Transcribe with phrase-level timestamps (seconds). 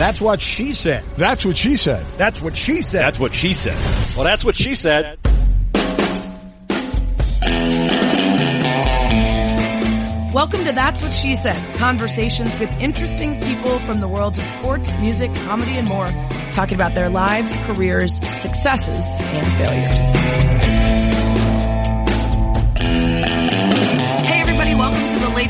[0.00, 1.04] That's what she said.
[1.18, 2.06] That's what she said.
[2.16, 3.02] That's what she said.
[3.02, 3.76] That's what she said.
[4.16, 5.18] Well, that's what she said.
[10.32, 14.90] Welcome to That's What She Said, conversations with interesting people from the worlds of sports,
[15.00, 16.08] music, comedy, and more,
[16.52, 20.00] talking about their lives, careers, successes, and failures.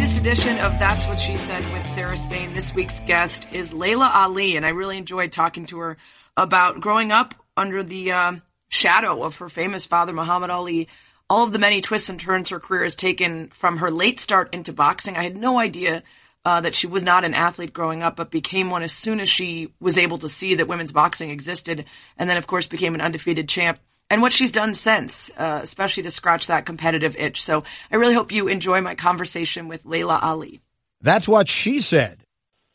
[0.01, 2.55] Latest edition of That's What She Said with Sarah Spain.
[2.55, 5.99] This week's guest is Laila Ali, and I really enjoyed talking to her
[6.39, 8.33] about growing up under the uh,
[8.71, 10.89] shadow of her famous father, Muhammad Ali,
[11.29, 14.55] all of the many twists and turns her career has taken from her late start
[14.55, 15.19] into boxing.
[15.19, 16.03] I had no idea
[16.47, 19.29] uh, that she was not an athlete growing up, but became one as soon as
[19.29, 21.85] she was able to see that women's boxing existed,
[22.17, 23.79] and then of course became an undefeated champ.
[24.11, 27.43] And what she's done since, uh, especially to scratch that competitive itch.
[27.43, 30.61] So I really hope you enjoy my conversation with Laila Ali.
[31.01, 32.19] That's what she said.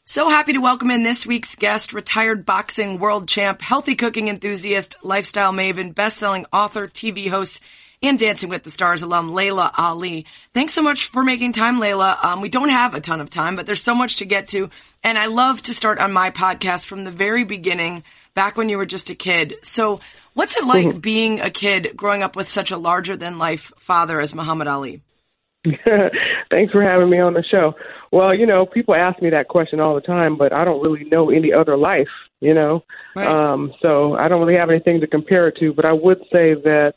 [0.08, 4.96] So happy to welcome in this week's guest, retired boxing world champ, healthy cooking enthusiast,
[5.02, 7.60] lifestyle maven, best-selling author, TV host,
[8.04, 10.28] and Dancing with the Stars alum Laila Ali.
[10.54, 12.20] Thanks so much for making time, Laila.
[12.22, 14.70] Um, we don't have a ton of time, but there's so much to get to.
[15.04, 18.04] And I love to start on my podcast from the very beginning,
[18.36, 19.56] back when you were just a kid.
[19.64, 20.00] So
[20.34, 21.00] what's it like mm-hmm.
[21.00, 25.02] being a kid growing up with such a larger than life father as Muhammad Ali?
[25.66, 27.74] Thanks for having me on the show.
[28.12, 31.06] Well, you know, people ask me that question all the time, but I don't really
[31.06, 32.08] know any other life,
[32.40, 32.84] you know.
[33.16, 33.28] Right.
[33.28, 36.54] Um, so I don't really have anything to compare it to, but I would say
[36.54, 36.94] that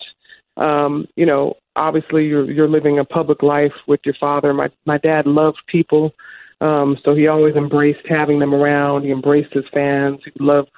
[0.59, 4.53] um, you know, obviously you're you're living a public life with your father.
[4.53, 6.13] My my dad loved people,
[6.61, 9.05] um, so he always embraced having them around.
[9.05, 10.19] He embraced his fans.
[10.25, 10.71] He loved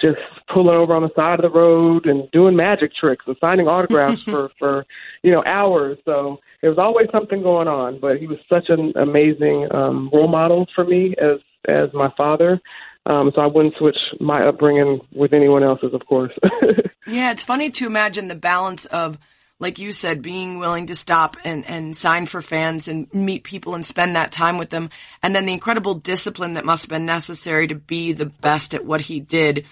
[0.00, 0.18] just
[0.52, 4.22] pulling over on the side of the road and doing magic tricks and signing autographs
[4.26, 4.86] for for
[5.22, 5.98] you know hours.
[6.04, 8.00] So there was always something going on.
[8.00, 12.60] But he was such an amazing um, role model for me as as my father.
[13.04, 16.32] Um, so I wouldn't switch my upbringing with anyone else's, of course.
[17.06, 19.18] yeah, it's funny to imagine the balance of,
[19.62, 23.76] like you said, being willing to stop and, and sign for fans and meet people
[23.76, 24.90] and spend that time with them.
[25.22, 28.84] And then the incredible discipline that must have been necessary to be the best at
[28.84, 29.66] what he did.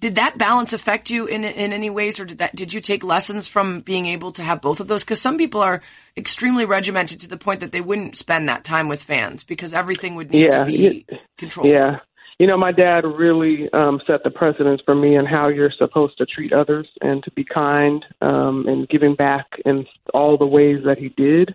[0.00, 3.04] Did that balance affect you in in any ways, or did that did you take
[3.04, 5.04] lessons from being able to have both of those?
[5.04, 5.82] Because some people are
[6.16, 10.14] extremely regimented to the point that they wouldn't spend that time with fans because everything
[10.14, 11.06] would need yeah, to be
[11.36, 11.70] controlled.
[11.70, 12.00] Yeah,
[12.40, 16.16] you know, my dad really um, set the precedence for me and how you're supposed
[16.16, 19.84] to treat others and to be kind um, and giving back in
[20.14, 21.54] all the ways that he did.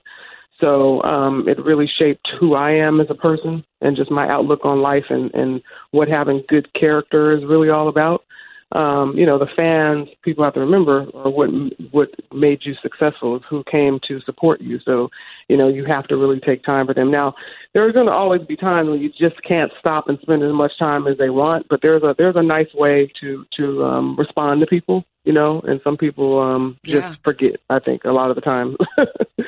[0.62, 4.59] So um, it really shaped who I am as a person and just my outlook
[4.63, 5.59] on life and, and
[5.90, 8.23] what having good character is really all about
[8.72, 11.50] um, you know, the fans, people have to remember, are what
[11.92, 14.80] what made you successful, is who came to support you.
[14.84, 15.09] So,
[15.48, 17.12] you know, you have to really take time for them.
[17.12, 17.36] Now,
[17.74, 20.52] there are going to always be times when you just can't stop and spend as
[20.52, 24.16] much time as they want, but there's a there's a nice way to to um,
[24.18, 27.16] respond to people, you know, and some people um, just yeah.
[27.24, 27.58] forget.
[27.70, 28.76] I think a lot of the time.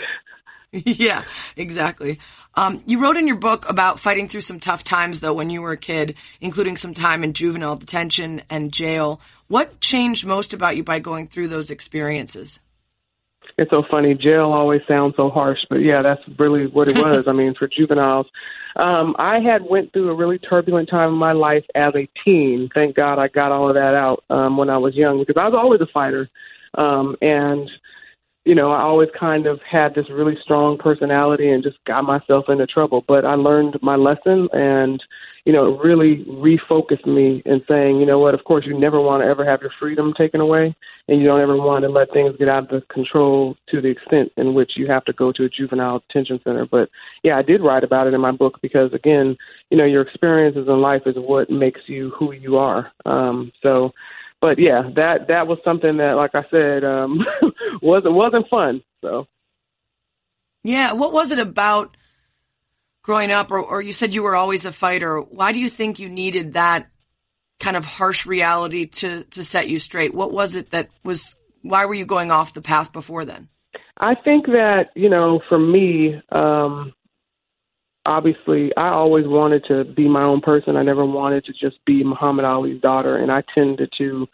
[0.71, 1.23] yeah,
[1.55, 2.19] exactly.
[2.55, 5.61] Um, you wrote in your book about fighting through some tough times, though, when you
[5.61, 9.21] were a kid, including some time in juvenile detention and jail.
[9.47, 12.59] What changed most about you by going through those experiences?
[13.57, 14.13] It's so funny.
[14.13, 17.25] Jail always sounds so harsh, but yeah, that's really what it was.
[17.27, 18.27] I mean, for juveniles,
[18.75, 22.69] um, I had went through a really turbulent time in my life as a teen.
[22.73, 25.45] Thank God I got all of that out um, when I was young because I
[25.45, 26.29] was always a fighter,
[26.75, 27.69] um, and
[28.47, 32.45] you know, I always kind of had this really strong personality and just got myself
[32.47, 33.03] into trouble.
[33.05, 35.03] But I learned my lesson and,
[35.43, 39.01] you know, it really refocused me in saying, you know what, of course you never
[39.01, 40.73] want to ever have your freedom taken away
[41.09, 44.31] and you don't ever want to let things get out of control to the extent
[44.37, 46.65] in which you have to go to a juvenile detention center.
[46.65, 46.87] But
[47.23, 49.35] yeah, I did write about it in my book because again,
[49.69, 52.93] you know, your experiences in life is what makes you who you are.
[53.05, 53.91] Um, so
[54.41, 57.19] but yeah, that that was something that, like I said, um,
[57.81, 58.81] wasn't wasn't fun.
[59.01, 59.27] So
[60.63, 61.97] yeah, what was it about
[63.01, 65.19] growing up, or, or you said you were always a fighter?
[65.19, 66.87] Why do you think you needed that
[67.59, 70.13] kind of harsh reality to to set you straight?
[70.13, 71.35] What was it that was?
[71.61, 73.49] Why were you going off the path before then?
[73.97, 76.93] I think that you know, for me, um,
[78.07, 80.77] obviously I always wanted to be my own person.
[80.77, 84.27] I never wanted to just be Muhammad Ali's daughter, and I tended to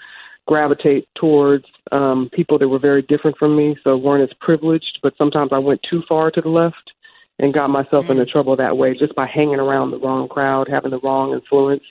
[0.46, 5.00] gravitate towards um, people that were very different from me, so weren't as privileged.
[5.02, 6.92] But sometimes I went too far to the left
[7.40, 8.12] and got myself mm-hmm.
[8.12, 11.84] into trouble that way just by hanging around the wrong crowd, having the wrong influence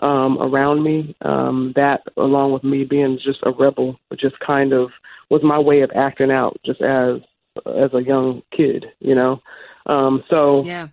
[0.00, 1.16] um, around me.
[1.22, 4.90] Um, that, along with me being just a rebel, just kind of
[5.30, 7.20] was my way of acting out, just as
[7.66, 9.40] as a young kid, you know.
[9.86, 10.88] Um, so yeah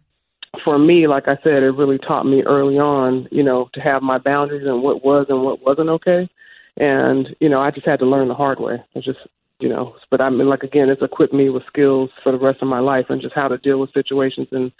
[0.63, 4.01] for me, like I said, it really taught me early on, you know, to have
[4.01, 6.29] my boundaries and what was and what wasn't okay.
[6.77, 8.83] And, you know, I just had to learn the hard way.
[8.95, 9.19] It's just,
[9.59, 12.61] you know, but I mean, like, again, it's equipped me with skills for the rest
[12.61, 14.71] of my life and just how to deal with situations and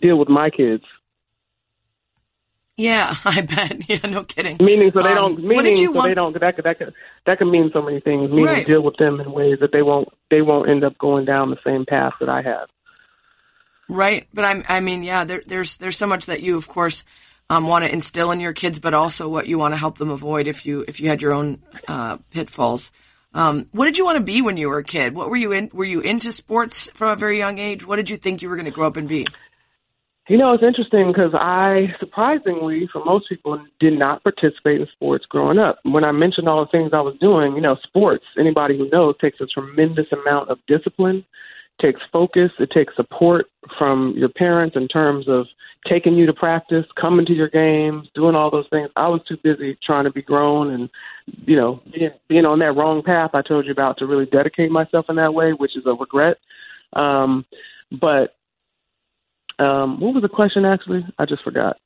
[0.00, 0.84] deal with my kids.
[2.76, 3.82] Yeah, I bet.
[3.88, 4.56] Yeah, no kidding.
[4.60, 5.44] Meaning, so they Um, don't.
[5.44, 6.38] Meaning, so want- they don't.
[6.40, 6.94] That could that could
[7.26, 8.30] that could mean so many things.
[8.30, 8.66] Meaning, Right.
[8.66, 11.58] deal with them in ways that they won't they won't end up going down the
[11.64, 12.68] same path that I have.
[13.88, 17.04] Right, but I'm, I mean, yeah, there, there's there's so much that you, of course,
[17.48, 20.10] um, want to instill in your kids, but also what you want to help them
[20.10, 22.90] avoid if you if you had your own uh, pitfalls.
[23.34, 25.14] Um, what did you want to be when you were a kid?
[25.14, 25.70] What were you in?
[25.72, 27.86] Were you into sports from a very young age?
[27.86, 29.26] What did you think you were going to grow up and be?
[30.28, 35.24] You know, it's interesting because I, surprisingly, for most people, did not participate in sports
[35.24, 35.78] growing up.
[35.84, 39.14] When I mentioned all the things I was doing, you know, sports, anybody who knows,
[39.22, 41.24] takes a tremendous amount of discipline,
[41.80, 43.46] takes focus, it takes support
[43.78, 45.46] from your parents in terms of
[45.88, 48.90] taking you to practice, coming to your games, doing all those things.
[48.96, 50.90] I was too busy trying to be grown and,
[51.46, 54.70] you know, being, being on that wrong path I told you about to really dedicate
[54.70, 56.38] myself in that way, which is a regret.
[56.92, 57.44] Um,
[57.92, 58.34] but
[59.58, 61.06] um, what was the question actually?
[61.18, 61.76] I just forgot.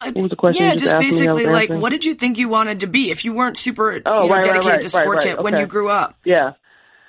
[0.00, 1.28] Uh, What was the question Yeah, just just asked me?
[1.28, 3.56] I was basically like, what did you think you wanted to be if you weren't
[3.56, 5.66] super Oh, you know, right, right, dedicated right, to sports right, yet right, when you
[5.66, 6.18] grew up?
[6.24, 6.52] Yeah.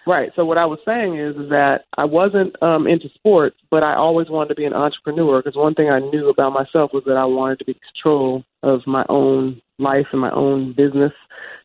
[0.07, 0.31] Right.
[0.37, 3.93] So what I was saying is, is that I wasn't um, into sports, but I
[3.93, 7.17] always wanted to be an entrepreneur because one thing I knew about myself was that
[7.17, 11.11] I wanted to be in control of my own life and my own business.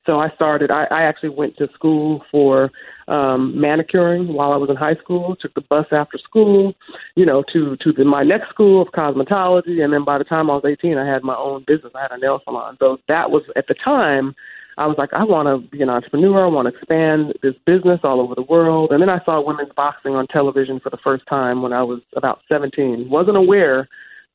[0.06, 0.72] So I started.
[0.72, 2.72] I, I actually went to school for
[3.06, 5.36] um, manicuring while I was in high school.
[5.36, 6.74] Took the bus after school,
[7.14, 10.50] you know, to to the, my next school of cosmetology, and then by the time
[10.50, 11.92] I was 18, I had my own business.
[11.94, 12.76] I had a nail salon.
[12.80, 14.34] So that was at the time.
[14.78, 16.46] I was like, I want to be an entrepreneur.
[16.46, 18.90] I want to expand this business all over the world.
[18.90, 22.00] And then I saw women's boxing on television for the first time when I was
[22.16, 23.08] about 17.
[23.10, 23.88] Wasn't aware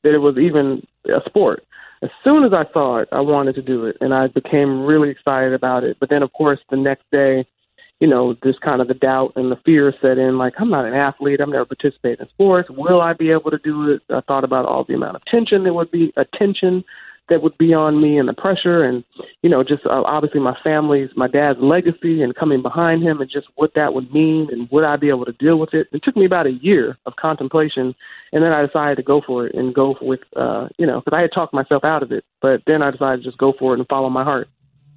[0.04, 1.64] that it was even a sport.
[2.02, 5.10] As soon as I saw it, I wanted to do it, and I became really
[5.10, 5.96] excited about it.
[5.98, 7.44] But then, of course, the next day,
[7.98, 10.38] you know, just kind of the doubt and the fear set in.
[10.38, 11.40] Like, I'm not an athlete.
[11.40, 12.68] I've never participated in sports.
[12.70, 14.02] Will I be able to do it?
[14.08, 16.84] I thought about all the amount of tension there would be attention
[17.28, 19.04] that would be on me and the pressure and
[19.42, 23.30] you know just uh, obviously my family's my dad's legacy and coming behind him and
[23.30, 25.88] just what that would mean and would I be able to deal with it.
[25.92, 27.94] It took me about a year of contemplation
[28.32, 31.16] and then I decided to go for it and go with uh you know because
[31.16, 33.74] I had talked myself out of it but then I decided to just go for
[33.74, 34.48] it and follow my heart.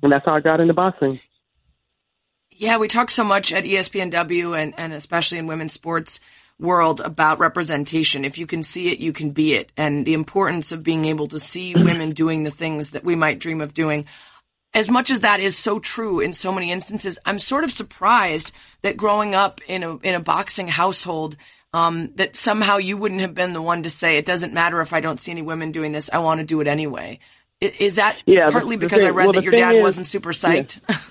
[0.04, 1.20] And that's how I got into boxing.
[2.52, 6.20] Yeah, we talk so much at ESPNW and, and especially in women's sports
[6.62, 8.24] world about representation.
[8.24, 9.72] If you can see it, you can be it.
[9.76, 13.40] And the importance of being able to see women doing the things that we might
[13.40, 14.06] dream of doing.
[14.74, 18.54] As much as that is so true in so many instances, I'm sort of surprised
[18.84, 21.36] that growing up in a, in a boxing household,
[21.74, 24.94] um, that somehow you wouldn't have been the one to say, it doesn't matter if
[24.94, 26.10] I don't see any women doing this.
[26.14, 27.20] I want to do it anyway.
[27.60, 30.08] Is that Yeah, partly the because I thing- read well, that your dad is- wasn't
[30.08, 30.80] super psyched?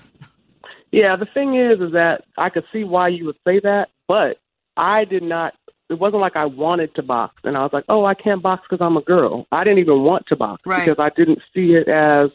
[0.91, 4.40] Yeah, the thing is, is that I could see why you would say that, but
[4.77, 5.53] I did not.
[5.89, 8.63] It wasn't like I wanted to box, and I was like, "Oh, I can't box
[8.69, 10.85] because I'm a girl." I didn't even want to box Right.
[10.85, 12.29] because I didn't see it as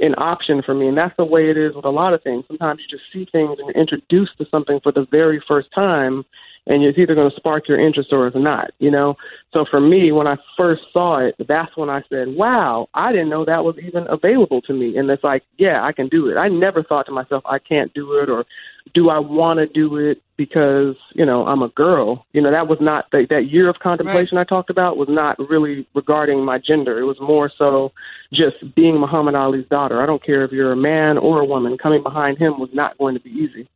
[0.00, 2.44] an option for me, and that's the way it is with a lot of things.
[2.48, 6.24] Sometimes you just see things and you're introduced to something for the very first time,
[6.66, 8.70] and it's either going to spark your interest or it's not.
[8.78, 9.16] You know.
[9.52, 13.28] So for me, when I first saw it, that's when I said, "Wow, I didn't
[13.28, 16.36] know that was even available to me." And it's like, yeah, I can do it.
[16.36, 18.46] I never thought to myself, I can't do it, or
[18.94, 22.24] do I want to do it because you know I'm a girl.
[22.32, 25.38] You know, that was not that that year of contemplation I talked about was not
[25.38, 26.98] really regarding my gender.
[26.98, 27.92] It was more so
[28.32, 30.02] just being Muhammad Ali's daughter.
[30.02, 31.76] I don't care if you're a man or a woman.
[31.78, 33.68] Coming behind him was not going to be easy.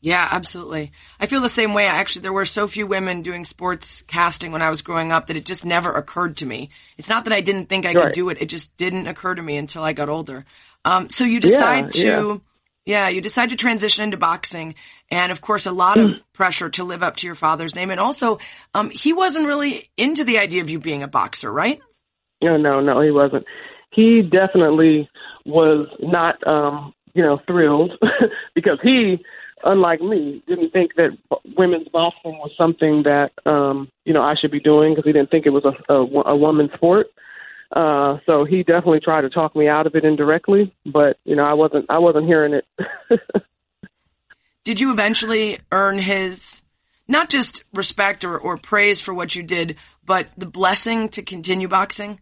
[0.00, 0.92] Yeah, absolutely.
[1.18, 1.86] I feel the same way.
[1.86, 5.36] Actually, there were so few women doing sports casting when I was growing up that
[5.36, 6.70] it just never occurred to me.
[6.96, 9.42] It's not that I didn't think I could do it; it just didn't occur to
[9.42, 10.44] me until I got older.
[10.84, 12.38] Um, so you decide Yeah, to, yeah.
[12.86, 14.76] You decide to transition into boxing,
[15.10, 18.00] and of course, a lot of pressure to live up to your father's name, and
[18.00, 18.38] also,
[18.74, 21.80] um, he wasn't really into the idea of you being a boxer, right?
[22.42, 23.44] No, no, no, he wasn't.
[23.92, 25.08] He definitely
[25.44, 27.92] was not, um, you know, thrilled
[28.54, 29.24] because he,
[29.64, 31.16] unlike me, didn't think that
[31.56, 35.30] women's boxing was something that, um, you know, I should be doing because he didn't
[35.30, 37.06] think it was a, a, a woman's sport.
[37.72, 41.44] Uh, so he definitely tried to talk me out of it indirectly, but you know,
[41.44, 42.64] I wasn't, I wasn't hearing it.
[44.64, 46.62] Did you eventually earn his
[47.08, 51.68] not just respect or, or praise for what you did, but the blessing to continue
[51.68, 52.20] boxing?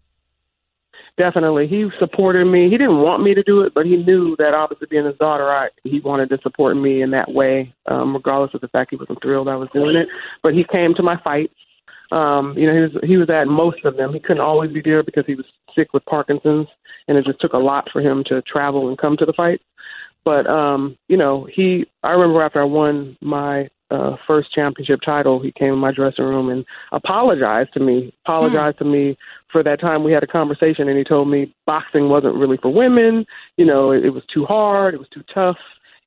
[1.16, 4.52] definitely he supported me he didn't want me to do it but he knew that
[4.52, 8.52] obviously being his daughter i he wanted to support me in that way um regardless
[8.54, 10.08] of the fact he wasn't thrilled i was doing it
[10.42, 11.54] but he came to my fights
[12.14, 14.14] Um, you know, he was he was at most of them.
[14.14, 16.68] He couldn't always be there because he was sick with Parkinson's,
[17.08, 19.60] and it just took a lot for him to travel and come to the fight.
[20.24, 25.42] But um, you know, he I remember after I won my uh, first championship title,
[25.42, 28.14] he came in my dressing room and apologized to me.
[28.24, 28.78] Apologized mm.
[28.78, 29.18] to me
[29.50, 32.72] for that time we had a conversation, and he told me boxing wasn't really for
[32.72, 33.26] women.
[33.56, 35.58] You know, it, it was too hard, it was too tough.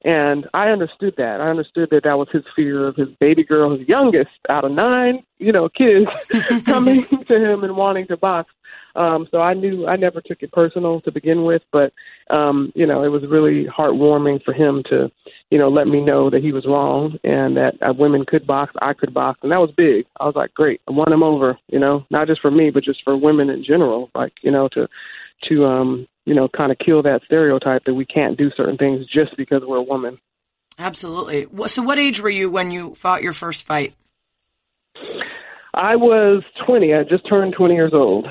[0.03, 1.41] And I understood that.
[1.41, 4.71] I understood that that was his fear of his baby girl, his youngest out of
[4.71, 6.07] nine, you know, kids
[6.65, 8.51] coming to him and wanting to box.
[8.95, 11.93] Um, so I knew I never took it personal to begin with, but
[12.31, 15.11] um, you know, it was really heartwarming for him to,
[15.51, 18.73] you know, let me know that he was wrong and that uh, women could box,
[18.81, 20.05] I could box, and that was big.
[20.19, 22.83] I was like, great, I won him over, you know, not just for me, but
[22.83, 24.87] just for women in general, like you know, to
[25.49, 29.05] to um, you know, kind of kill that stereotype that we can't do certain things
[29.05, 30.19] just because we're a woman.
[30.77, 31.47] Absolutely.
[31.67, 33.95] So, what age were you when you fought your first fight?
[35.73, 36.93] I was 20.
[36.93, 38.27] I just turned 20 years old.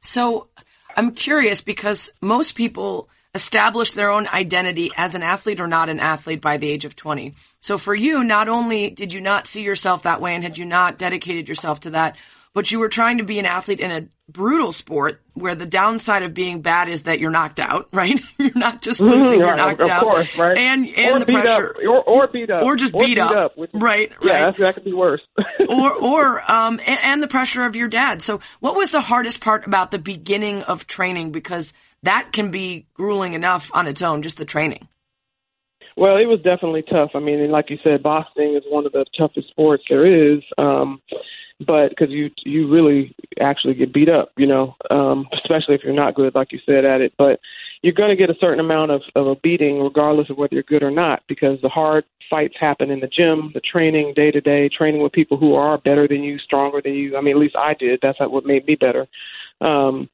[0.00, 0.48] So
[0.96, 6.00] I'm curious because most people establish their own identity as an athlete or not an
[6.00, 7.34] athlete by the age of 20.
[7.60, 10.64] So for you, not only did you not see yourself that way and had you
[10.64, 12.16] not dedicated yourself to that,
[12.54, 16.22] but you were trying to be an athlete in a brutal sport where the downside
[16.22, 18.20] of being bad is that you're knocked out, right?
[18.38, 20.02] you're not just losing, mm-hmm, you're knocked of out.
[20.02, 20.58] Course, right?
[20.58, 22.62] And and or the pressure up, or, or beat up.
[22.62, 23.32] Or just or beat, up.
[23.32, 24.56] up right, yeah, right.
[24.56, 25.22] that could be worse.
[25.68, 28.22] or or um and, and the pressure of your dad.
[28.22, 32.86] So what was the hardest part about the beginning of training because that can be
[32.94, 34.88] grueling enough on its own, just the training.
[35.96, 37.10] Well, it was definitely tough.
[37.14, 40.40] I mean, like you said, boxing is one of the toughest sports there is.
[40.56, 41.02] Um,
[41.66, 45.92] but because you you really actually get beat up, you know, um, especially if you're
[45.92, 47.12] not good, like you said, at it.
[47.18, 47.40] But
[47.82, 50.62] you're going to get a certain amount of, of a beating, regardless of whether you're
[50.62, 54.40] good or not, because the hard fights happen in the gym, the training day to
[54.40, 57.16] day, training with people who are better than you, stronger than you.
[57.16, 58.00] I mean, at least I did.
[58.02, 59.06] That's what made me better.
[59.60, 60.08] Um,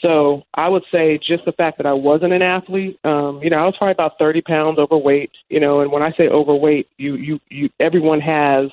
[0.00, 3.58] so I would say just the fact that I wasn't an athlete, um, you know,
[3.58, 7.14] I was probably about 30 pounds overweight, you know, and when I say overweight, you,
[7.14, 8.70] you, you, everyone has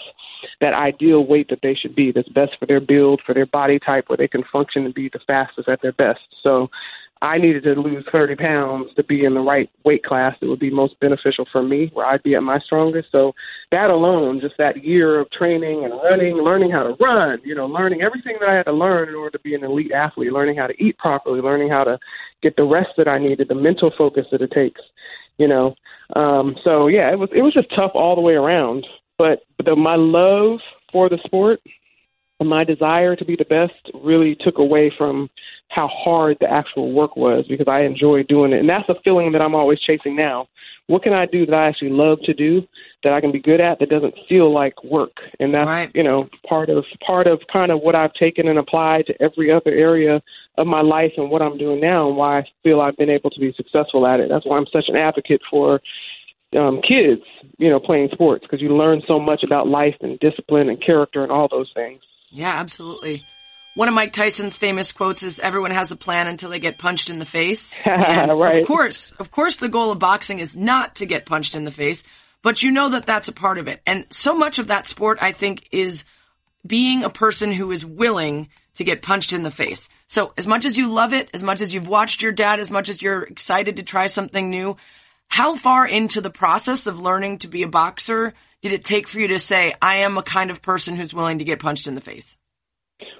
[0.61, 3.79] that ideal weight that they should be that's best for their build, for their body
[3.79, 6.21] type, where they can function and be the fastest at their best.
[6.43, 6.69] So
[7.21, 10.59] I needed to lose 30 pounds to be in the right weight class that would
[10.59, 13.09] be most beneficial for me, where I'd be at my strongest.
[13.11, 13.33] So
[13.71, 17.65] that alone, just that year of training and running, learning how to run, you know,
[17.65, 20.55] learning everything that I had to learn in order to be an elite athlete, learning
[20.55, 21.99] how to eat properly, learning how to
[22.41, 24.81] get the rest that I needed, the mental focus that it takes,
[25.37, 25.75] you know.
[26.15, 28.87] Um, so yeah, it was it was just tough all the way around.
[29.19, 30.61] But the, my love
[30.91, 31.59] for the sport
[32.39, 35.29] and my desire to be the best really took away from
[35.67, 38.59] how hard the actual work was because I enjoy doing it.
[38.59, 40.47] And that's a feeling that I'm always chasing now.
[40.87, 42.63] What can I do that I actually love to do
[43.03, 45.11] that I can be good at that doesn't feel like work?
[45.39, 45.91] And that's, right.
[45.93, 49.51] you know, part of part of kind of what I've taken and applied to every
[49.51, 50.21] other area
[50.57, 53.29] of my life and what I'm doing now and why I feel I've been able
[53.29, 54.29] to be successful at it.
[54.29, 55.79] That's why I'm such an advocate for
[56.57, 57.21] um, kids,
[57.57, 61.23] you know, playing sports because you learn so much about life and discipline and character
[61.23, 62.01] and all those things.
[62.31, 63.25] Yeah, absolutely.
[63.75, 67.09] One of Mike Tyson's famous quotes is everyone has a plan until they get punched
[67.09, 67.75] in the face.
[67.85, 68.61] right.
[68.61, 71.71] Of course, of course the goal of boxing is not to get punched in the
[71.71, 72.03] face,
[72.41, 73.81] but you know that that's a part of it.
[73.85, 76.03] And so much of that sport, I think, is
[76.65, 79.87] being a person who is willing to get punched in the face.
[80.07, 82.71] So as much as you love it, as much as you've watched your dad, as
[82.71, 84.77] much as you're excited to try something new,
[85.29, 89.19] how far into the process of learning to be a boxer did it take for
[89.19, 91.95] you to say, I am a kind of person who's willing to get punched in
[91.95, 92.35] the face?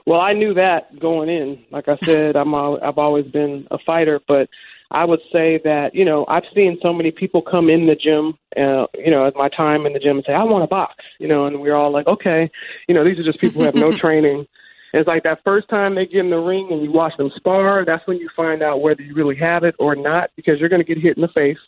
[0.05, 1.63] Well, I knew that going in.
[1.71, 4.49] Like I said, I'm all, I've always been a fighter, but
[4.91, 8.37] I would say that you know I've seen so many people come in the gym,
[8.57, 10.95] uh, you know, at my time in the gym and say I want to box,
[11.19, 12.49] you know, and we're all like, okay,
[12.87, 14.47] you know, these are just people who have no training.
[14.91, 17.29] And it's like that first time they get in the ring and you watch them
[17.35, 20.69] spar, that's when you find out whether you really have it or not, because you're
[20.69, 21.59] going to get hit in the face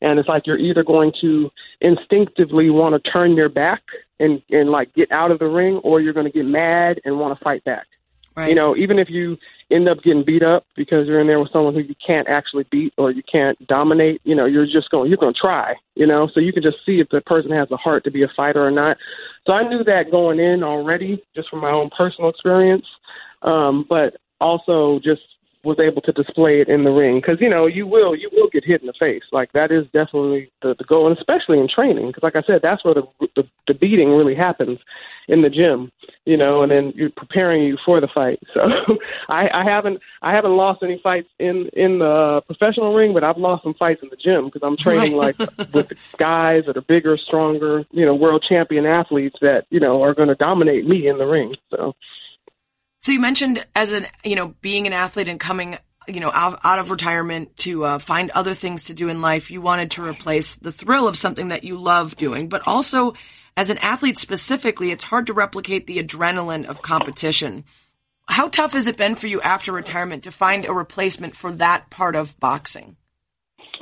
[0.00, 3.82] and it's like you're either going to instinctively want to turn your back
[4.18, 7.18] and and like get out of the ring or you're going to get mad and
[7.18, 7.86] want to fight back.
[8.36, 8.50] Right.
[8.50, 9.36] you know even if you
[9.72, 12.64] end up getting beat up because you're in there with someone who you can't actually
[12.70, 16.06] beat or you can't dominate you know you're just going you're going to try you
[16.06, 16.30] know?
[16.32, 18.66] So you can just see if the person has the heart to be a fighter
[18.66, 18.96] or not.
[19.46, 22.86] So i knew that going in already just from my own personal experience.
[23.42, 25.22] Um but also just
[25.62, 27.20] was able to display it in the ring.
[27.20, 29.22] Because you know you will you will get hit in the face.
[29.32, 32.60] Like that is definitely the, the goal and especially in training because like I said
[32.62, 33.02] that's where the,
[33.36, 34.78] the the beating really happens
[35.28, 35.92] in the gym
[36.24, 38.40] you know and then you're preparing you for the fight.
[38.54, 38.60] So
[39.28, 43.24] I, I haven't I haven't lost any fights in in the uh, professional ring but
[43.24, 45.38] I've lost some fights in the gym because I'm training like
[45.72, 50.14] with guys that are bigger stronger you know world champion athletes that you know are
[50.14, 51.94] going to dominate me in the ring so.
[53.00, 56.60] So you mentioned as an, you know, being an athlete and coming, you know, out,
[56.64, 60.04] out of retirement to uh, find other things to do in life, you wanted to
[60.04, 63.14] replace the thrill of something that you love doing, but also
[63.56, 67.64] as an athlete specifically, it's hard to replicate the adrenaline of competition.
[68.28, 71.90] How tough has it been for you after retirement to find a replacement for that
[71.90, 72.96] part of boxing?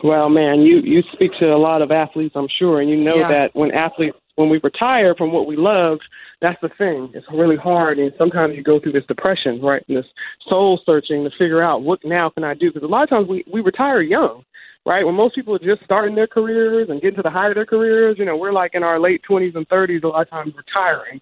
[0.02, 3.18] Well, man, you you speak to a lot of athletes, I'm sure, and you know
[3.18, 3.28] Yeah.
[3.28, 5.98] that when athletes when we retire from what we love,
[6.40, 7.10] that's the thing.
[7.14, 10.06] It's really hard, and sometimes you go through this depression, right, and this
[10.48, 12.70] soul searching to figure out what now can I do?
[12.72, 14.44] Because a lot of times we we retire young,
[14.86, 15.04] right?
[15.04, 17.66] When most people are just starting their careers and getting to the height of their
[17.66, 20.54] careers, you know, we're like in our late 20s and 30s a lot of times
[20.56, 21.20] retiring.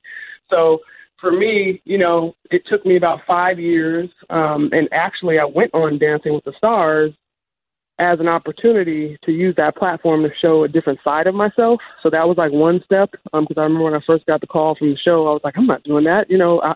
[0.51, 0.81] So
[1.21, 5.73] for me, you know, it took me about five years, um, and actually I went
[5.73, 7.13] on Dancing with the Stars
[7.99, 11.81] as an opportunity to use that platform to show a different side of myself.
[12.03, 13.15] So that was like one step.
[13.33, 15.41] Um, because I remember when I first got the call from the show, I was
[15.43, 16.29] like, I'm not doing that.
[16.29, 16.75] You know, I,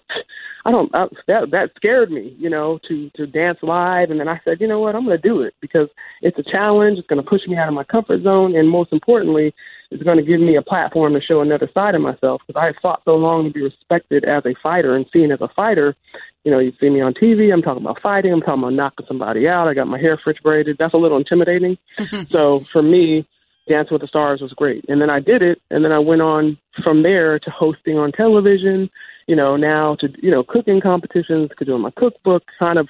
[0.64, 0.94] I don't.
[0.94, 2.34] I, that that scared me.
[2.38, 5.20] You know, to to dance live, and then I said, you know what, I'm going
[5.20, 5.88] to do it because
[6.22, 6.98] it's a challenge.
[6.98, 9.54] It's going to push me out of my comfort zone, and most importantly,
[9.90, 12.42] it's going to give me a platform to show another side of myself.
[12.46, 15.40] Because I had fought so long to be respected as a fighter and seen as
[15.40, 15.96] a fighter.
[16.44, 17.52] You know, you see me on TV.
[17.52, 18.32] I'm talking about fighting.
[18.32, 19.68] I'm talking about knocking somebody out.
[19.68, 20.76] I got my hair French braided.
[20.78, 21.76] That's a little intimidating.
[22.30, 23.26] so for me,
[23.68, 24.84] Dance with the Stars was great.
[24.88, 28.12] And then I did it, and then I went on from there to hosting on
[28.12, 28.90] television.
[29.26, 32.44] You know, now to you know cooking competitions, to doing my cookbook.
[32.58, 32.88] Kind of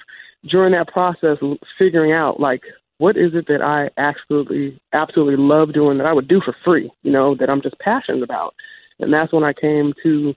[0.49, 1.37] during that process,
[1.77, 2.63] figuring out like
[3.01, 6.91] what is it that I absolutely absolutely love doing that I would do for free.
[7.01, 8.53] You know, that I'm just passionate about.
[8.99, 10.35] And that's when I came to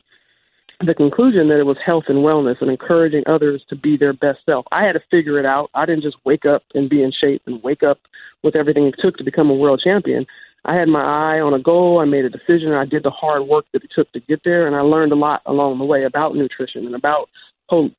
[0.81, 4.39] the conclusion that it was health and wellness and encouraging others to be their best
[4.47, 4.65] self.
[4.73, 5.69] I had to figure it out.
[5.75, 7.99] I didn't just wake up and be in shape and wake up
[8.43, 10.25] with everything it took to become a world champion.
[10.65, 12.01] I had my eye on a goal.
[12.01, 12.73] I made a decision.
[12.73, 15.17] I did the hard work that it took to get there, and I learned a
[15.17, 17.29] lot along the way about nutrition and about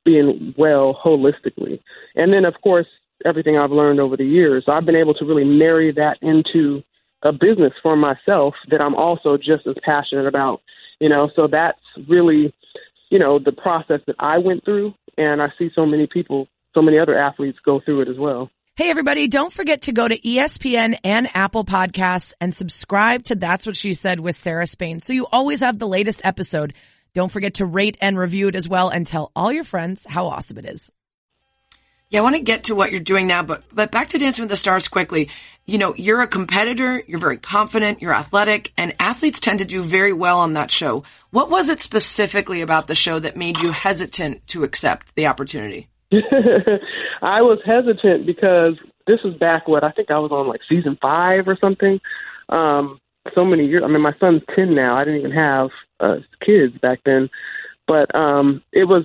[0.05, 1.79] being well holistically.
[2.15, 2.88] And then, of course,
[3.24, 4.65] everything I've learned over the years.
[4.67, 6.84] I've been able to really marry that into
[7.24, 10.61] a business for myself that I'm also just as passionate about.
[11.00, 12.53] You know, so that's really,
[13.09, 16.81] you know, the process that I went through, and I see so many people, so
[16.81, 18.50] many other athletes go through it as well.
[18.77, 23.66] Hey everybody, don't forget to go to ESPN and Apple Podcasts and subscribe to That's
[23.66, 26.74] What She Said with Sarah Spain so you always have the latest episode.
[27.13, 30.27] Don't forget to rate and review it as well and tell all your friends how
[30.27, 30.92] awesome it is.
[32.16, 34.44] Yeah, I want to get to what you're doing now, but but back to Dancing
[34.44, 35.28] with the Stars quickly.
[35.66, 39.84] You know, you're a competitor, you're very confident, you're athletic, and athletes tend to do
[39.84, 41.04] very well on that show.
[41.32, 45.90] What was it specifically about the show that made you hesitant to accept the opportunity?
[47.22, 48.75] I was hesitant because
[49.08, 52.00] this was back what I think I was on like season five or something.
[52.48, 53.01] Um,
[53.34, 53.84] so many years.
[53.84, 54.96] I mean, my son's ten now.
[54.96, 55.68] I didn't even have
[56.00, 57.30] uh, kids back then,
[57.88, 59.04] but um, it was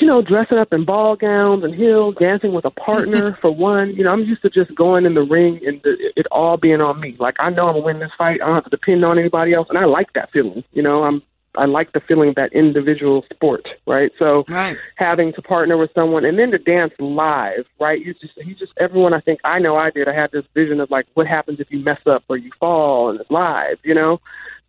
[0.00, 3.90] you know, dressing up in ball gowns and heels, dancing with a partner for one.
[3.90, 6.80] You know, I'm used to just going in the ring and the, it all being
[6.80, 7.16] on me.
[7.18, 8.40] Like I know I'm gonna win this fight.
[8.42, 10.64] I don't have to depend on anybody else, and I like that feeling.
[10.72, 11.22] You know, I'm
[11.56, 14.10] I like the feeling of that individual sport, right?
[14.18, 14.76] So Right.
[14.96, 18.04] having to partner with someone and then to dance live, right?
[18.04, 20.08] You just you just everyone I think I know I did.
[20.08, 23.10] I had this vision of like what happens if you mess up or you fall
[23.10, 24.20] and it's live, you know.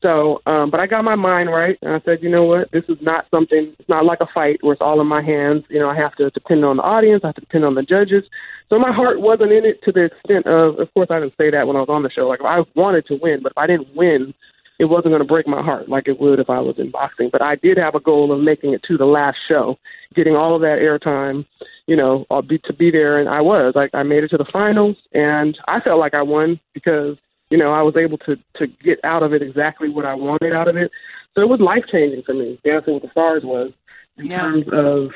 [0.01, 2.83] So, um, but I got my mind right, and I said, you know what, this
[2.89, 3.73] is not something.
[3.79, 5.63] It's not like a fight where it's all in my hands.
[5.69, 7.21] You know, I have to depend on the audience.
[7.23, 8.23] I have to depend on the judges.
[8.69, 10.79] So my heart wasn't in it to the extent of.
[10.79, 12.27] Of course, I didn't say that when I was on the show.
[12.27, 14.33] Like I wanted to win, but if I didn't win,
[14.79, 17.29] it wasn't going to break my heart like it would if I was in boxing.
[17.31, 19.77] But I did have a goal of making it to the last show,
[20.13, 21.45] getting all of that airtime,
[21.87, 23.73] you know, I'll be to be there, and I was.
[23.75, 27.17] Like I made it to the finals, and I felt like I won because
[27.49, 30.53] you know I was able to to get out of it exactly what I wanted
[30.53, 30.91] out of it.
[31.33, 32.59] So it was life changing for me.
[32.63, 33.71] Dancing with the Stars was
[34.17, 34.41] in Yeah.
[34.41, 35.11] terms of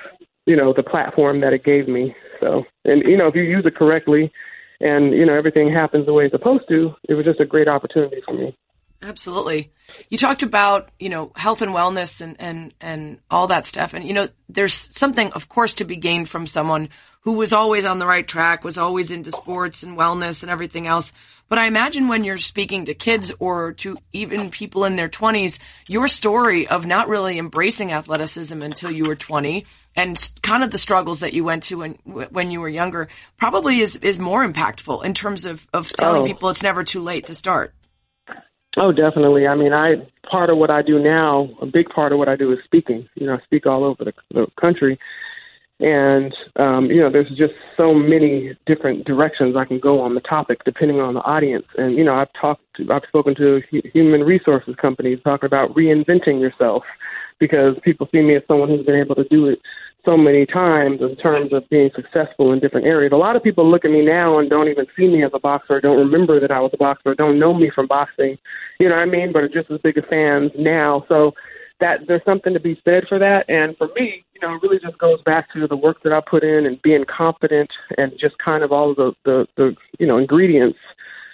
[0.45, 2.15] you know the platform that it gave me.
[2.39, 4.31] So and you know if you use it correctly,
[4.79, 7.67] and you know everything happens the way it's supposed to, it was just a great
[7.67, 8.55] opportunity for me.
[9.01, 9.71] Absolutely.
[10.09, 13.93] You talked about, you know, health and wellness and, and, and all that stuff.
[13.93, 16.89] And, you know, there's something, of course, to be gained from someone
[17.21, 20.85] who was always on the right track, was always into sports and wellness and everything
[20.85, 21.13] else.
[21.47, 25.59] But I imagine when you're speaking to kids or to even people in their 20s,
[25.87, 30.77] your story of not really embracing athleticism until you were 20 and kind of the
[30.77, 33.07] struggles that you went to when, when you were younger
[33.37, 36.25] probably is, is more impactful in terms of, of telling Oh.
[36.25, 37.73] people it's never too late to start.
[38.77, 39.47] Oh, definitely.
[39.47, 39.95] I mean, I
[40.29, 43.07] part of what I do now, a big part of what I do is speaking.
[43.15, 44.99] You know, I speak all over the, the country,
[45.79, 50.21] and um, you know, there's just so many different directions I can go on the
[50.21, 51.65] topic depending on the audience.
[51.77, 53.61] And you know, I've talked, to, I've spoken to
[53.93, 56.83] human resources companies talking about reinventing yourself
[57.39, 59.59] because people see me as someone who's been able to do it
[60.05, 63.11] so many times in terms of being successful in different areas.
[63.11, 65.39] A lot of people look at me now and don't even see me as a
[65.39, 68.37] boxer, don't remember that I was a boxer, don't know me from boxing,
[68.79, 71.05] you know what I mean, but are just as big a fans now.
[71.09, 71.33] So
[71.79, 73.49] that there's something to be said for that.
[73.49, 76.21] And for me, you know, it really just goes back to the work that I
[76.21, 80.07] put in and being confident and just kind of all of the, the, the you
[80.07, 80.79] know, ingredients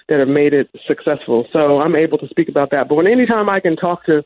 [0.07, 1.47] that have made it successful.
[1.51, 2.87] So I'm able to speak about that.
[2.87, 4.23] But when anytime I can talk to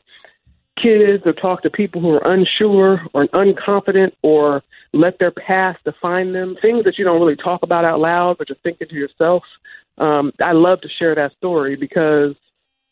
[0.82, 4.62] kids or talk to people who are unsure or unconfident or
[4.92, 8.48] let their past define them, things that you don't really talk about out loud but
[8.48, 9.42] you're thinking to yourself.
[9.98, 12.34] Um, I love to share that story because,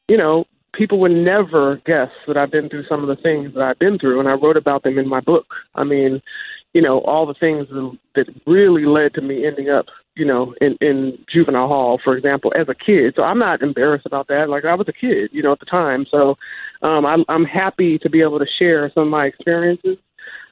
[0.08, 3.62] you know, people would never guess that I've been through some of the things that
[3.62, 5.46] I've been through, and I wrote about them in my book.
[5.74, 6.22] I mean,
[6.74, 7.66] you know, all the things
[8.14, 9.86] that really led to me ending up,
[10.18, 13.14] you know, in, in juvenile hall, for example, as a kid.
[13.16, 14.48] So I'm not embarrassed about that.
[14.48, 16.04] Like I was a kid, you know, at the time.
[16.10, 16.34] So
[16.82, 19.96] um, I'm, I'm happy to be able to share some of my experiences,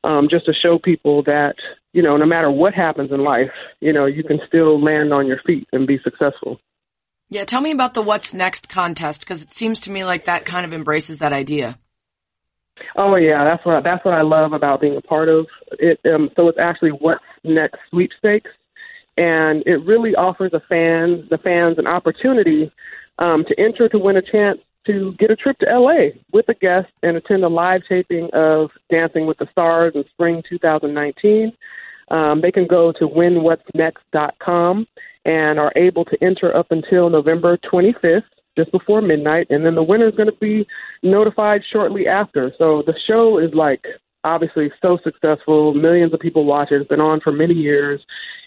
[0.04, 1.54] um, just to show people that,
[1.92, 3.50] you know, no matter what happens in life,
[3.80, 6.60] you know, you can still land on your feet and be successful.
[7.28, 10.44] Yeah, tell me about the What's Next contest because it seems to me like that
[10.44, 11.78] kind of embraces that idea.
[12.94, 15.46] Oh yeah, that's what that's what I love about being a part of
[15.78, 15.98] it.
[16.04, 18.50] Um, so it's actually what's next sweepstakes,
[19.16, 22.70] and it really offers a fan the fans an opportunity
[23.18, 26.54] um, to enter to win a chance to get a trip to LA with a
[26.54, 31.52] guest and attend a live taping of Dancing with the Stars in spring 2019.
[32.08, 34.86] Um, they can go to winwhat'snext.com
[35.24, 38.22] and are able to enter up until November 25th
[38.56, 40.66] just before midnight, and then the winner is going to be
[41.02, 42.52] notified shortly after.
[42.56, 43.84] So the show is like
[44.24, 45.74] obviously so successful.
[45.74, 46.80] Millions of people watch it.
[46.80, 48.00] It's been on for many years,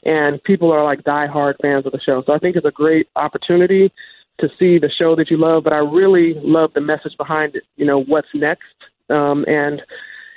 [0.04, 2.24] and people are like diehard fans of the show.
[2.26, 3.92] So I think it's a great opportunity
[4.40, 5.64] to see the show that you love.
[5.64, 7.64] But I really love the message behind it.
[7.76, 8.64] You know, what's next?
[9.10, 9.82] Um, and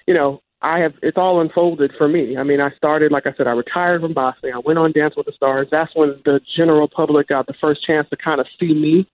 [0.06, 2.36] you know, I have it's all unfolded for me.
[2.36, 4.52] I mean, I started like I said, I retired from boxing.
[4.54, 5.68] I went on Dance with the Stars.
[5.70, 9.08] That's when the general public got the first chance to kind of see me.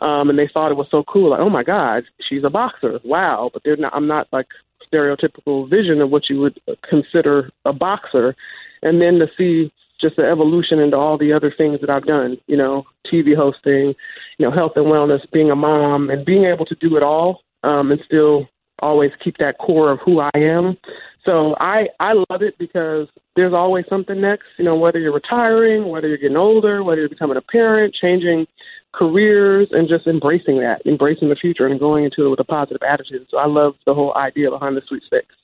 [0.00, 2.98] Um, and they thought it was so cool, like, oh my God, she's a boxer,
[3.04, 3.50] wow!
[3.52, 3.94] But they're not.
[3.94, 4.48] I'm not like
[4.92, 8.34] stereotypical vision of what you would consider a boxer.
[8.82, 12.36] And then to see just the evolution into all the other things that I've done,
[12.46, 13.94] you know, TV hosting,
[14.38, 17.40] you know, health and wellness, being a mom, and being able to do it all
[17.62, 18.48] um, and still
[18.80, 20.76] always keep that core of who I am.
[21.24, 24.46] So I I love it because there's always something next.
[24.58, 28.46] You know, whether you're retiring, whether you're getting older, whether you're becoming a parent, changing
[28.92, 32.82] careers, and just embracing that, embracing the future, and going into it with a positive
[32.82, 33.26] attitude.
[33.30, 35.34] So I love the whole idea behind the sweepstakes.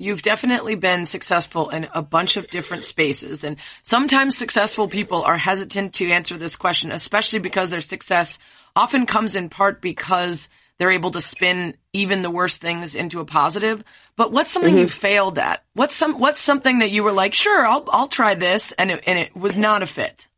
[0.00, 3.44] You've definitely been successful in a bunch of different spaces.
[3.44, 8.38] And sometimes successful people are hesitant to answer this question, especially because their success
[8.74, 13.26] often comes in part because they're able to spin even the worst things into a
[13.26, 13.84] positive.
[14.16, 14.80] But what's something Mm-hmm.
[14.80, 15.62] you failed at?
[15.74, 18.72] What's some, what's something that you were like, sure, I'll, I'll try this.
[18.72, 20.28] And it, and it was not a fit.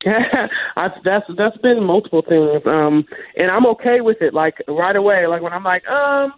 [0.76, 4.34] I, that's that's been multiple things, um, and I'm okay with it.
[4.34, 6.34] Like right away, like when I'm like, um,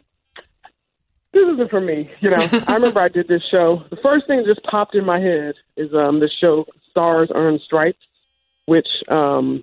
[1.33, 2.11] this isn't for me.
[2.21, 3.83] You know, I remember I did this show.
[3.91, 7.59] The first thing that just popped in my head is um, this show, Stars Earn
[7.64, 7.99] Stripes,
[8.67, 9.62] which um,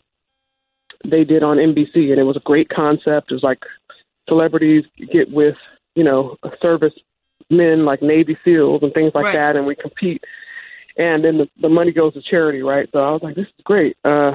[1.09, 3.31] they did on NBC, and it was a great concept.
[3.31, 3.59] It was like
[4.27, 5.55] celebrities get with,
[5.95, 6.93] you know, service
[7.49, 9.35] men like Navy SEALs and things like Right.
[9.35, 10.23] that, and we compete.
[10.97, 12.87] And then the, the money goes to charity, right?
[12.91, 13.97] So I was like, this is great.
[14.05, 14.33] Uh,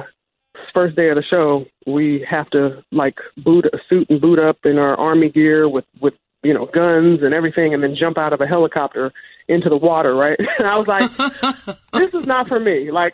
[0.73, 4.57] first day of the show, we have to like boot a suit and boot up
[4.63, 8.33] in our army gear with with you know guns and everything, and then jump out
[8.33, 9.11] of a helicopter
[9.47, 10.39] into the water, right?
[10.59, 11.09] And I was like,
[11.93, 12.91] this is not for me.
[12.91, 13.13] Like,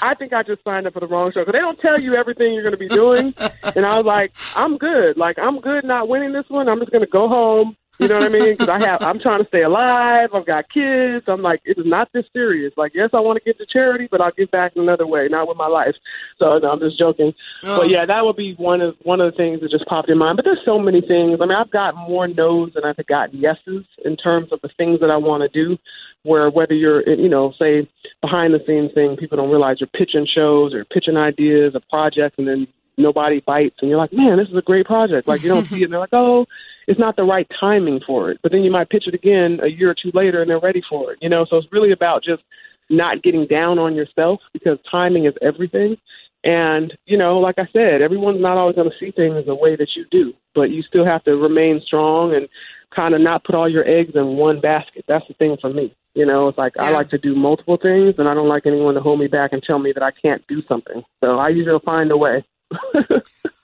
[0.00, 2.14] I think I just signed up for the wrong show because they don't tell you
[2.14, 3.34] everything you're going to be doing.
[3.36, 5.18] And I was like, I'm good.
[5.18, 6.68] Like, I'm good not winning this one.
[6.68, 8.50] I'm just going to go home, You know what I mean?
[8.50, 10.30] Because I have, I'm trying to stay alive.
[10.32, 11.24] I've got kids.
[11.26, 12.72] I'm like, it is not this serious.
[12.76, 15.26] Like, yes, I want to give to charity, but I'll give back in another way,
[15.28, 15.96] not with my life.
[16.38, 17.34] So no, I'm just joking.
[17.64, 17.78] Oh.
[17.78, 20.18] But yeah, that would be one of one of the things that just popped in
[20.18, 20.36] mind.
[20.36, 21.40] But there's so many things.
[21.42, 25.00] I mean, I've got more no's than I've got yeses in terms of the things
[25.00, 25.76] that I want to do.
[26.22, 27.88] Where whether you're, eh, you know, say
[28.20, 32.38] behind the scenes thing, people don't realize you're pitching shows or pitching ideas, a project,
[32.38, 32.66] and then
[32.98, 35.28] nobody bites, and you're like, man, this is a great project.
[35.28, 36.46] Like you don't see it, and they're like, oh,
[36.88, 38.40] it's not the right timing for it.
[38.42, 40.82] But then you might pitch it again a year or two later, and they're ready
[40.88, 41.18] for it.
[41.20, 42.42] You know, so it's really about just
[42.90, 45.98] not getting down on yourself because timing is everything.
[46.42, 49.76] And you know, like I said, everyone's not always going to see things the way
[49.76, 52.48] that you do, but you still have to remain strong and
[52.94, 55.04] kind of not put all your eggs in one basket.
[55.06, 55.94] That's the thing for me.
[56.14, 58.94] You know, it's like I like to do multiple things, and I don't like anyone
[58.94, 61.04] to hold me back and tell me that I can't do something.
[61.22, 62.44] So I usually find a way.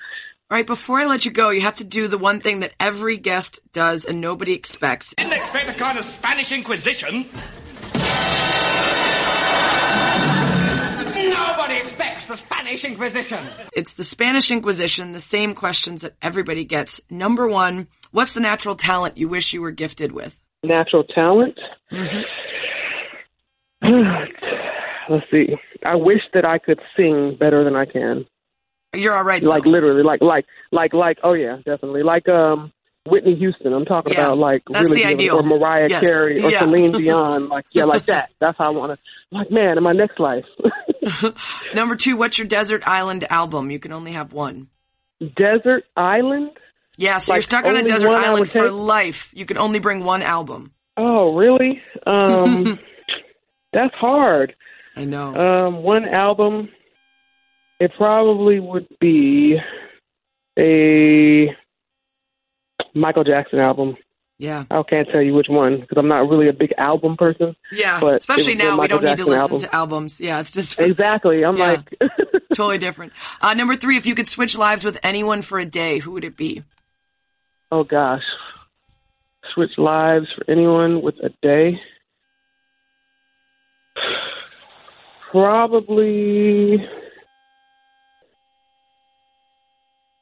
[0.51, 2.73] All right, before I let you go, you have to do the one thing that
[2.79, 5.15] every guest does and nobody expects.
[5.15, 7.27] Didn't expect a kind of Spanish Inquisition.
[11.15, 13.39] Nobody expects the Spanish Inquisition.
[13.73, 17.01] It's the Spanish Inquisition, the same questions that everybody gets.
[17.09, 20.39] Number one, what's the natural talent you wish you were gifted with?
[20.65, 21.59] natural talent.
[21.93, 22.23] Mm-hmm.
[25.13, 25.57] Let's see.
[25.85, 28.27] I wish that I could sing better than I can.
[28.95, 29.43] You're all right.
[29.43, 29.49] though.
[29.49, 31.19] Like literally, like like like like.
[31.23, 32.03] Oh yeah, definitely.
[32.03, 32.73] Like um
[33.07, 33.73] Whitney Houston.
[33.73, 35.37] I'm talking Yeah, about like really the giving- ideal.
[35.37, 36.01] or Mariah Yes.
[36.01, 36.61] Carey or Yeah.
[36.61, 37.49] Celine Dion.
[37.49, 38.31] Like yeah, like that.
[38.41, 39.37] That's how I want to.
[39.37, 40.45] Like man, in my next life,
[41.75, 43.71] Number two, what's your desert island album?
[43.71, 44.69] You can only have one.
[45.37, 46.51] desert island.
[46.97, 49.31] Yeah, so you're stuck on a desert island for life.
[49.35, 50.73] You can only bring one album.
[50.97, 51.83] Oh really?
[52.07, 52.79] Um,
[53.73, 54.55] that's hard.
[54.97, 55.35] I know.
[55.35, 56.69] Um, one album,
[57.85, 59.59] it probably would be
[60.59, 61.55] a
[62.95, 63.97] Michael Jackson album.
[64.39, 64.65] yeah.
[64.71, 67.57] I can't tell you which one because I'm not really a big album person.
[67.73, 67.99] Yeah.
[68.01, 69.59] but Especially it was a now, we don't need to listen album.
[69.61, 70.21] to albums.
[70.21, 71.45] Yeah, it's just Exactly.
[71.45, 71.83] I'm Yeah.
[72.01, 72.11] like,
[72.55, 73.13] totally different.
[73.41, 76.25] Uh, number three, if you could switch lives with anyone for a day, who would
[76.25, 76.63] it be?
[77.73, 78.23] oh gosh,
[79.53, 81.81] switch lives for anyone with a day.
[85.33, 86.77] Probably,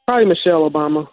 [0.07, 1.09] probably Michelle Obama.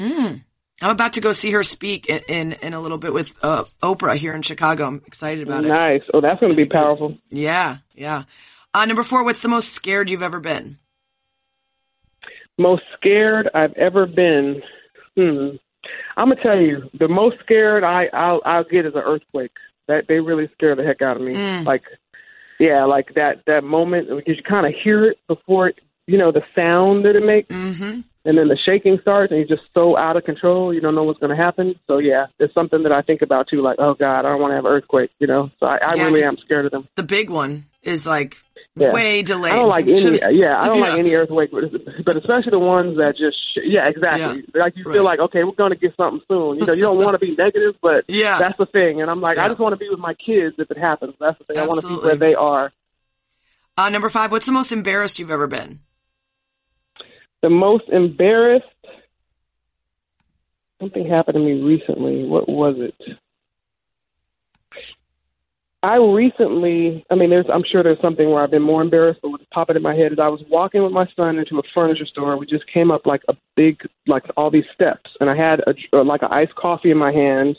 [0.00, 0.42] Mm.
[0.80, 3.64] I'm about to go see her speak in in, in a little bit with uh,
[3.82, 4.86] Oprah here in Chicago.
[4.86, 5.68] I'm excited about it.
[5.68, 6.02] Nice.
[6.12, 7.16] Oh, that's going to be powerful.
[7.30, 8.24] Yeah, yeah.
[8.74, 10.78] Uh, number four, what's the most scared you've ever been?
[12.58, 14.62] Most scared I've ever been.
[15.16, 15.56] Hmm.
[16.16, 19.52] I'm gonna tell you, the most scared I I'll, I'll get is an earthquake.
[19.88, 21.34] That they really scare the heck out of me.
[21.34, 21.64] Mm.
[21.64, 21.82] Like,
[22.60, 26.30] yeah, like that that moment because you kind of hear it before it, you know
[26.30, 28.00] the sound that it makes, Mm-hmm.
[28.24, 30.72] And then the shaking starts, and you're just so out of control.
[30.72, 31.74] You don't know what's going to happen.
[31.86, 33.62] So yeah, it's something that I think about too.
[33.62, 35.10] Like, oh God, I don't want to have an earthquake.
[35.18, 36.88] You know, so I, I Yeah, really am scared of them.
[36.94, 38.36] The big one is like
[38.76, 38.92] Yeah.
[38.92, 39.52] way delayed.
[39.52, 40.00] I don't like any.
[40.00, 40.90] Should- Yeah, I don't Yeah.
[40.90, 43.36] like any earthquake, but, but especially the ones that just.
[43.54, 44.44] sh- Yeah, exactly.
[44.54, 44.94] Like you Right.
[44.94, 46.58] feel like okay, we're going to get something soon.
[46.60, 48.38] You know, you don't want to be negative, but Yeah.
[48.38, 49.00] that's the thing.
[49.02, 49.46] And I'm like, Yeah.
[49.46, 51.14] I just want to be with my kids if it happens.
[51.18, 51.58] That's the thing.
[51.58, 52.72] I want to be where they are.
[53.76, 55.80] Uh, number five, what's the most embarrassed you've ever been?
[57.42, 58.66] The most embarrassed.
[60.80, 62.24] Something happened to me recently.
[62.24, 62.94] What was it?
[65.84, 69.30] I recently, I mean, there's, I'm sure there's something where I've been more embarrassed, but
[69.30, 72.06] what's popping in my head is I was walking with my son into a furniture
[72.06, 72.36] store.
[72.36, 75.96] We just came up like a big, like all these steps, and I had a,
[76.02, 77.56] like an iced coffee in my hand,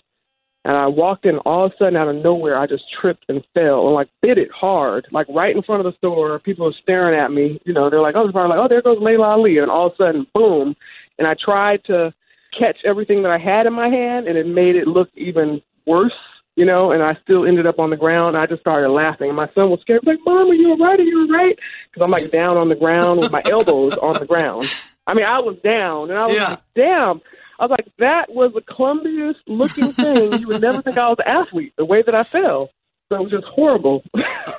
[0.66, 1.38] and I walked in.
[1.40, 4.38] All of a sudden, out of nowhere, I just tripped and fell and like bit
[4.38, 6.40] it hard, like right in front of the store.
[6.40, 7.62] People were staring at me.
[7.66, 9.88] You know, they're like, oh, they're probably like, oh, there goes Laila Ali, and all
[9.88, 10.76] of a sudden, boom,
[11.18, 12.14] and I tried to
[12.58, 16.14] catch everything that I had in my hand, and it made it look even worse
[16.56, 18.38] you know, and I still ended up on the ground.
[18.38, 20.02] I just started laughing, and my son was scared.
[20.04, 21.00] He was like, "Mom, are you all right?
[21.00, 21.58] Are you all right?"
[21.90, 24.72] Because I'm like down on the ground with my elbows on the ground.
[25.08, 26.50] I mean, I was down, and I was Yeah.
[26.52, 27.22] like, "Damn!"
[27.60, 30.40] I was like, "That was the clumsiest looking thing.
[30.40, 31.74] you would never think I was an athlete.
[31.78, 32.70] The way that I fell,
[33.10, 34.04] so it was just horrible."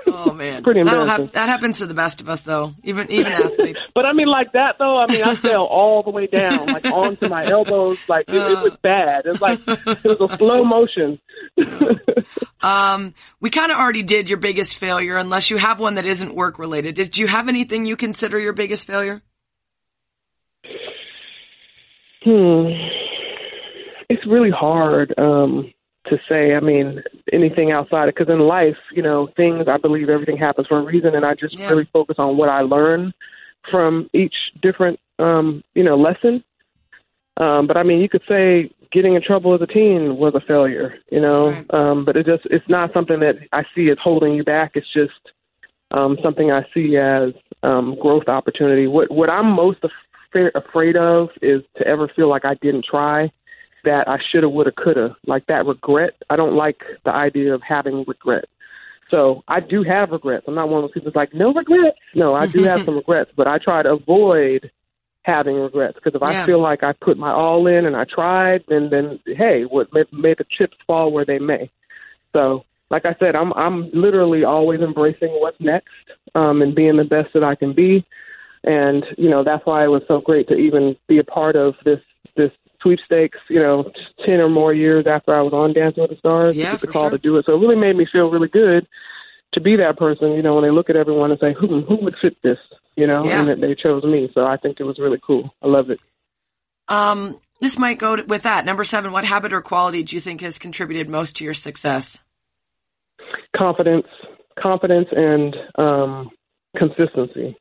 [0.07, 1.27] Oh man, Pretty That'll embarrassing.
[1.27, 2.73] hap- that happens to the best of us, though.
[2.85, 3.91] Even even athletes.
[3.95, 4.99] But I mean, like that though.
[4.99, 7.99] I mean, I fell all the way down, like onto my elbows.
[8.09, 9.27] Like it, it was bad.
[9.27, 11.19] It was like it was a slow motion.
[12.63, 16.35] Um, we kind of already did your biggest failure, unless you have one that isn't
[16.35, 16.99] work related.
[16.99, 19.21] Is, do you have anything you consider your biggest failure?
[22.25, 22.69] Hmm.
[24.09, 25.73] It's really hard um,
[26.07, 26.55] to say.
[26.55, 29.67] I mean, anything outside it because in life, you know, things.
[29.69, 31.69] I believe everything happens for a reason, and I just Yeah.
[31.69, 33.13] really focus on what I learn
[33.71, 36.43] from each different, um, you know, lesson.
[37.37, 40.41] Um, but I mean, you could say getting in trouble as a teen was a
[40.41, 41.51] failure, you know.
[41.51, 41.75] Right.
[41.75, 44.73] Um, but it just it's not something that I see as holding you back.
[44.75, 45.33] It's just
[45.91, 47.33] um, something I see as
[47.63, 48.87] um, growth opportunity.
[48.87, 49.83] What what I'm most
[50.35, 53.31] af- afraid of is to ever feel like I didn't try,
[53.85, 56.15] that I shoulda, woulda, coulda, like that regret.
[56.31, 58.47] I don't like the idea of having regret.
[59.11, 60.47] So I do have regrets.
[60.49, 61.99] I'm not one of those people that's like no regrets.
[62.15, 64.71] No, I do have some regrets, but I try to avoid
[65.23, 66.43] having regrets because if Yeah.
[66.43, 69.93] I feel like I put my all in and I tried, then then hey, what
[69.93, 71.71] may, may the chips fall where they may.
[72.33, 75.89] So, like I said, I'm I'm literally always embracing what's next
[76.35, 78.05] um, and being the best that I can be,
[78.65, 81.75] and you know that's why it was so great to even be a part of
[81.85, 82.01] this
[82.37, 82.51] this
[82.83, 83.39] sweepstakes.
[83.49, 83.91] You know,
[84.25, 86.81] ten or more years after I was on Dancing with the Stars, Yeah, to get
[86.81, 87.11] the call sure.
[87.11, 87.47] to do it.
[87.47, 88.87] So it really made me feel really good
[89.53, 90.33] to be that person.
[90.33, 92.59] You know, when they look at everyone and say, "Who who would fit this?"
[92.97, 93.41] You know, Yeah.
[93.41, 94.31] and that they chose me.
[94.35, 95.55] So I think it was really cool.
[95.63, 96.01] I love it.
[96.89, 98.65] Um, this might go to, with that.
[98.65, 102.19] Number seven, what habit or quality do you think has contributed most to your success?
[103.57, 104.07] confidence,
[104.61, 106.31] confidence, and um,
[106.77, 107.57] consistency.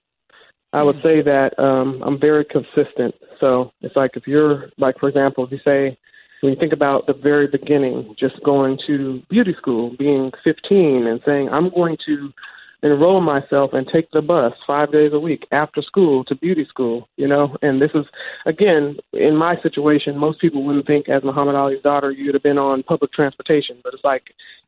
[0.73, 3.15] I would say that um, I'm very consistent.
[3.39, 5.97] So it's like if you're like, for example, if you say
[6.41, 11.21] when you think about the very beginning, just going to beauty school, being 15, and
[11.25, 12.33] saying I'm going to
[12.81, 17.07] enroll myself and take the bus five days a week after school to beauty school,
[17.15, 17.55] you know.
[17.61, 18.05] And this is
[18.45, 22.57] again in my situation, most people wouldn't think as Muhammad Ali's daughter you'd have been
[22.57, 24.23] on public transportation, but it's like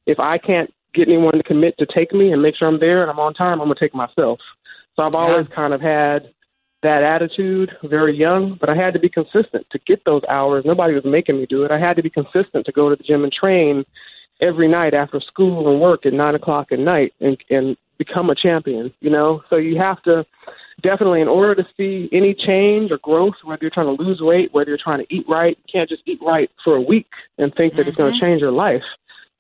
[0.06, 3.02] if I can't get anyone to commit to take me and make sure I'm there
[3.02, 4.40] and I'm on time, I'm gonna take myself.
[4.96, 6.32] So I've always kind of had
[6.84, 10.64] that attitude very young, but I had to be consistent to get those hours.
[10.66, 11.72] Nobody was making me do it.
[11.72, 13.86] I had to be consistent to go to the gym and train
[14.42, 18.36] every night after school and work at nine o'clock at night and and become a
[18.36, 19.42] champion, you know?
[19.50, 20.26] So you have to
[20.82, 24.54] definitely in order to see any change or growth, whether you're trying to lose weight,
[24.54, 27.54] whether you're trying to eat right, you can't just eat right for a week and
[27.56, 28.26] think that it's going to mm-hmm.
[28.26, 28.84] change your life.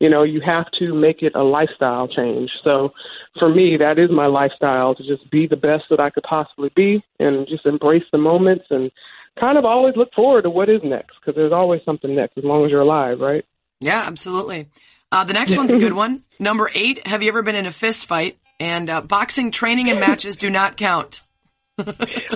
[0.05, 2.51] You know, you have to make it a lifestyle change.
[2.63, 2.93] So
[3.39, 6.69] for me, that is my lifestyle to just be the best that I could possibly
[6.75, 8.91] be and just embrace the moments and
[9.39, 12.43] kind of always look forward to what is next because there's always something next as
[12.43, 13.43] long as you're alive, right?
[13.79, 14.67] Yeah, absolutely.
[15.11, 16.23] Uh, the next one's a good one.
[16.37, 18.37] Number eight, have you ever been in a fist fight?
[18.59, 21.21] And uh, boxing training and matches do not count.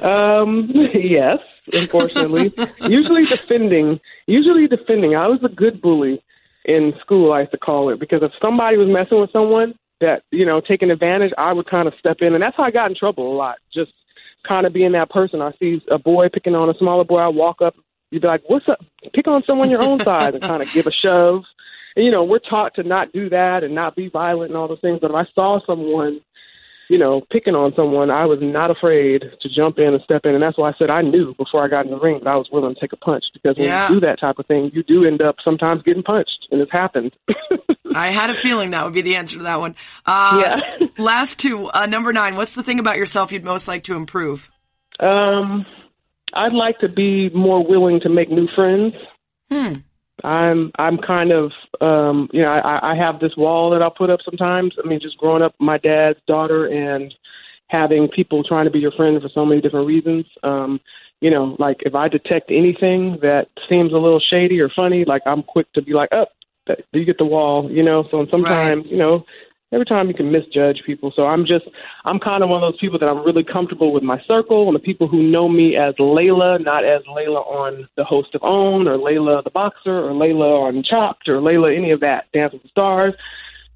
[0.01, 1.39] Um, yes,
[1.73, 2.53] unfortunately.
[2.81, 3.99] usually defending.
[4.27, 5.15] Usually defending.
[5.15, 6.23] I was a good bully
[6.65, 10.23] in school, I used to call it, because if somebody was messing with someone that,
[10.31, 12.33] you know, taking advantage, I would kind of step in.
[12.33, 13.57] And that's how I got in trouble a lot.
[13.73, 13.91] Just
[14.47, 15.41] kind of being that person.
[15.41, 17.75] I see a boy picking on a smaller boy, I walk up,
[18.11, 18.79] you'd be like, what's up?
[19.13, 21.43] Pick on someone your own size and kind of give a shove.
[21.95, 24.67] And, you know, we're taught to not do that and not be violent and all
[24.67, 24.99] those things.
[25.01, 26.21] But if I saw someone
[26.89, 30.33] you know, picking on someone, I was not afraid to jump in and step in.
[30.33, 32.35] And that's why I said I knew before I got in the ring that I
[32.35, 33.87] was willing to take a punch because when Yeah.
[33.89, 36.71] you do that type of thing, you do end up sometimes getting punched, and it's
[36.71, 37.11] happened.
[37.95, 39.75] I had a feeling that would be the answer to that one.
[40.05, 40.41] Uh,
[40.79, 40.87] Yeah.
[40.97, 44.49] last two, uh, number nine, what's the thing about yourself you'd most like to improve?
[44.99, 45.65] um,
[46.33, 48.93] I'd like to be more willing to make new friends.
[49.51, 49.73] Hmm.
[50.23, 51.51] I'm I'm kind of
[51.81, 54.73] um you know I I have this wall that I'll put up sometimes.
[54.83, 57.13] I mean just growing up my dad's daughter and
[57.67, 60.25] having people trying to be your friend for so many different reasons.
[60.43, 60.79] Um
[61.21, 65.21] you know like if I detect anything that seems a little shady or funny like
[65.25, 66.29] I'm quick to be like up
[66.69, 69.25] oh, you get the wall you know so sometimes you know
[69.71, 71.11] every time you can misjudge people.
[71.15, 71.65] So I'm just,
[72.05, 74.75] I'm kind of one of those people that I'm really comfortable with my circle and
[74.75, 78.87] the people who know me as Laila, not as Laila on the host of OWN
[78.87, 82.63] or Laila the boxer or Laila on Chopped or Laila any of that, Dance with
[82.63, 83.13] the Stars,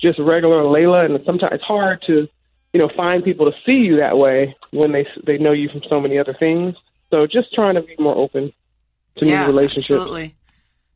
[0.01, 1.05] just regular Laila.
[1.05, 2.27] And sometimes it's hard to,
[2.73, 5.81] you know, find people to see you that way when they they know you from
[5.87, 6.75] so many other things.
[7.11, 8.51] So just trying to be more open
[9.17, 9.91] to yeah, new relationships.
[9.91, 10.35] absolutely.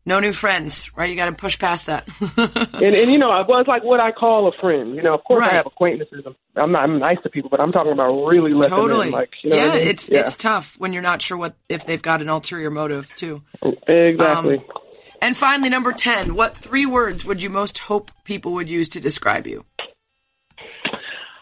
[0.08, 1.10] No new friends, right?
[1.10, 2.08] You got to push past that.
[2.78, 4.96] And, and you know, well, it's like what I call a friend.
[4.96, 5.52] You know, of course Right.
[5.52, 6.24] I have acquaintances.
[6.56, 9.10] I'm not I'm nice to people, but I'm talking about really letting totally.
[9.10, 9.88] like you know yeah, I mean?
[9.88, 13.14] it's yeah, it's tough when you're not sure what if they've got an ulterior motive
[13.18, 13.42] too.
[13.88, 14.58] exactly.
[14.60, 14.64] Um,
[15.22, 19.00] And finally, number ten, what three words would you most hope people would use to
[19.02, 19.66] describe you?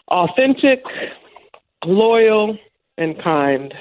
[0.08, 0.82] Authentic,
[1.84, 2.58] loyal,
[2.98, 3.74] and kind.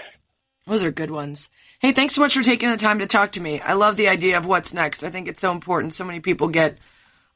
[0.67, 1.47] Those are good ones.
[1.79, 3.59] Hey, thanks so much for taking the time to talk to me.
[3.59, 5.03] I love the idea of what's next.
[5.03, 5.93] I think it's so important.
[5.93, 6.77] So many people get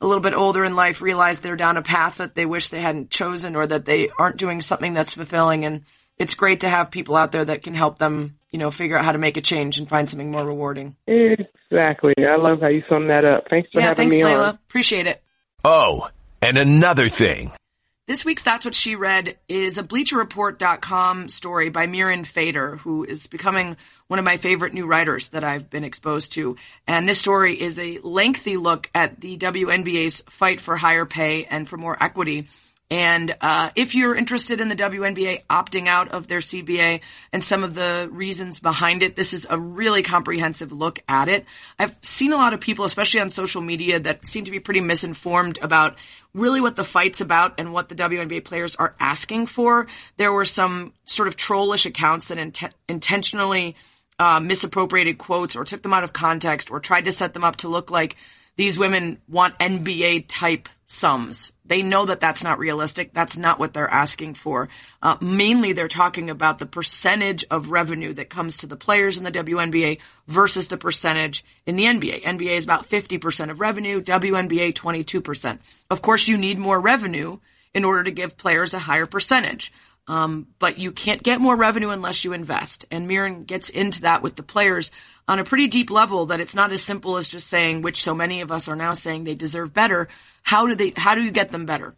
[0.02, 2.80] a little bit older in life, realize they're down a path that they wish they
[2.80, 5.65] hadn't chosen or that they aren't doing something that's fulfilling.
[5.65, 5.84] And
[6.17, 9.06] it's great to have people out there that can help them, you know, figure out
[9.06, 10.95] how to make a change and find something more rewarding.
[11.06, 12.13] Exactly.
[12.17, 13.45] I love how you sum that up.
[13.49, 14.47] Thanks for yeah, having thanks, me Laila.
[14.49, 14.56] on.
[14.56, 15.21] Appreciate it.
[15.65, 16.10] Oh,
[16.41, 17.52] and another thing.
[18.10, 23.28] This week's That's What She Read is a BleacherReport.com story by Mirin Fader, who is
[23.28, 26.56] becoming one of my favorite new writers that I've been exposed to.
[26.88, 31.69] And this story is a lengthy look at the WNBA's fight for higher pay and
[31.69, 32.48] for more equity
[32.91, 37.63] and uh, if you're interested in the WNBA opting out of their CBA and some
[37.63, 41.45] of the reasons behind it, this is a really comprehensive look at it.
[41.78, 44.82] I've seen a lot of people, especially on social media, that seem to be pretty
[44.82, 45.97] misinformed about
[46.34, 49.86] really what the fight's about and what the WNBA players are asking for.
[50.18, 53.76] There were some sort of trollish accounts that int- intentionally
[54.18, 57.57] uh, misappropriated quotes or took them out of context or tried to set them up
[57.57, 58.16] to look like
[58.60, 61.53] these women want NBA type sums.
[61.64, 63.14] They know that that's not realistic.
[63.14, 64.68] That's not what they're asking for.
[65.01, 69.24] Uh, mainly, they're talking about the percentage of revenue that comes to the players in
[69.24, 72.24] the WNBA versus the percentage in the NBA.
[72.24, 75.60] NBA is about 50% of revenue, WNBA 22%.
[75.89, 77.39] Of course, you need more revenue
[77.74, 79.72] in order to give players a higher percentage.
[80.08, 82.86] Um, but you can't get more revenue unless you invest.
[82.89, 84.91] And Mirin gets into that with the players
[85.28, 88.16] on a pretty deep level that it's not as simple as just saying, which so
[88.16, 90.08] many of us are now saying they deserve better.
[90.41, 91.95] How do they, how do you get them better?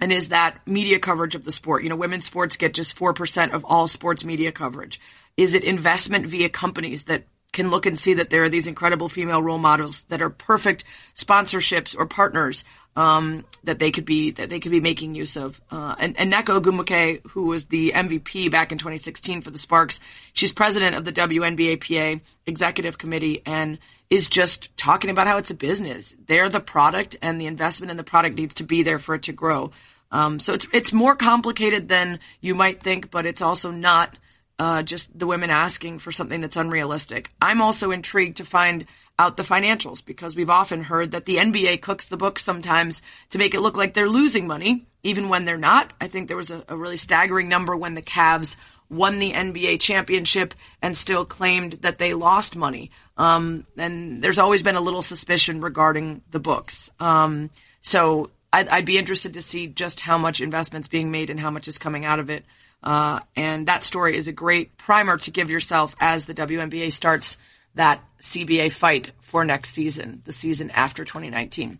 [0.00, 1.82] And is that media coverage of the sport?
[1.82, 4.98] You know, women's sports get just 4% of all sports media coverage.
[5.36, 9.08] Is it investment via companies that can look and see that there are these incredible
[9.08, 10.84] female role models that are perfect
[11.14, 12.64] sponsorships or partners
[12.96, 15.60] um, that they could be that they could be making use of.
[15.70, 20.00] Uh, and, and Nneka Ogwumike, who was the MVP back in 2016 for the Sparks,
[20.32, 23.78] she's president of the WNBAPA executive committee and
[24.10, 26.14] is just talking about how it's a business.
[26.26, 29.22] They're the product, and the investment in the product needs to be there for it
[29.24, 29.70] to grow.
[30.10, 34.16] Um, so it's it's more complicated than you might think, but it's also not.
[34.60, 37.30] Uh, just the women asking for something that's unrealistic.
[37.40, 38.84] I'm also intrigued to find
[39.18, 43.00] out the financials because we've often heard that the NBA cooks the books sometimes
[43.30, 45.94] to make it look like they're losing money, even when they're not.
[45.98, 48.54] I think there was a, a really staggering number when the Cavs
[48.90, 50.52] won the NBA championship
[50.82, 52.90] and still claimed that they lost money.
[53.16, 56.90] Um, and there's always been a little suspicion regarding the books.
[57.00, 57.48] Um,
[57.80, 61.50] so I'd, I'd, be interested to see just how much investment's being made and how
[61.50, 62.44] much is coming out of it.
[62.82, 67.36] Uh, and that story is a great primer to give yourself as the WNBA starts
[67.74, 71.78] that CBA fight for next season, the season after 2019.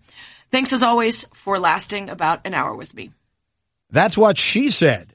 [0.51, 3.12] Thanks as always for lasting about an hour with me.
[3.90, 5.09] That's what she said.